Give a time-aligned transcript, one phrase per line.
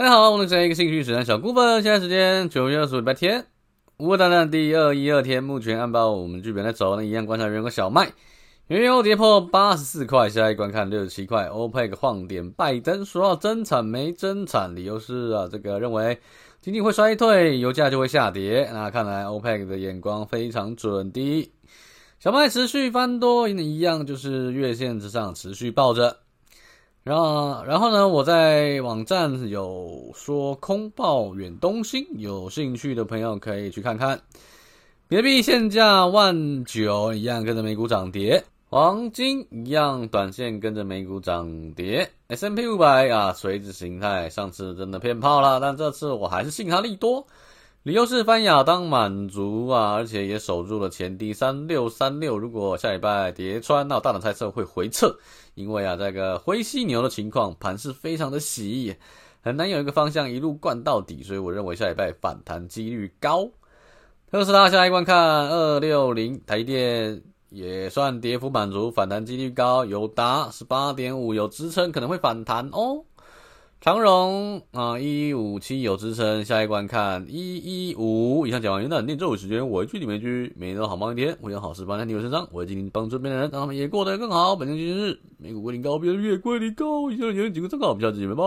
[0.00, 1.82] 大家好，我是一个兴趣使然小股份。
[1.82, 3.44] 现在时间九月二十五礼拜天，
[3.98, 8.10] 五大单第二一二天，目前按照我们剧本在走，那一样观察原油小麦，
[8.68, 11.50] 原油跌破八十四块，下一观看六十七块。
[11.50, 16.18] OPEC 晃点，拜登说要增产没增产，理由是啊，这个认为
[16.62, 18.70] 经济会衰退，油价就会下跌。
[18.72, 21.52] 那看来 OPEC 的眼光非常准的。
[22.18, 26.16] 小麦持续翻多，一样就是月线之上持续抱着。
[27.02, 34.20] 然后，然后呢，我在网站有说空报远东新，有兴趣的朋友可以去看看。
[35.08, 38.44] 比特币现价万九，一样跟着美股涨跌。
[38.68, 42.08] 黄金一样，短线跟着美股涨跌。
[42.28, 47.26] S M P 五百啊，垂直形态，上次真的骗炮了，但这次我还是信它利多。
[47.82, 52.36] 理由是翻亚当满足啊，而且也守住了前低三六三六。
[52.36, 55.16] 如果下礼拜跌穿，那我大胆猜测会回撤，
[55.54, 58.94] 因为啊，这个灰犀牛的情况，盘势非常的洗，
[59.40, 63.48] 很难有一个方向一路灌到底，所以我认为下礼拜反弹几率高。
[64.30, 73.02] 特斯拉下一关看二六零，台电也算跌幅满足，反弹几率高，有达十八点五有支撑，可能会反弹哦。
[73.80, 78.46] 长荣啊，一五七有支撑，下一关看一一五。
[78.46, 84.54] 以上讲完，元旦念咒语时间，我一句你们一句，每天都好忙一天，我有好事发生在你身上，我会尽力帮助身边的人，让他们也过得更好。
[84.54, 87.10] 本期今日美股归零高，别人越归零高。
[87.10, 88.42] 以上言论仅供参考，我们下期见，拜拜。